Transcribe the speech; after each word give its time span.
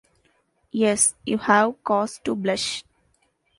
Yes; 0.71 1.13
you 1.27 1.37
have 1.37 1.83
cause 1.83 2.19
to 2.23 2.35
blush. 2.35 2.83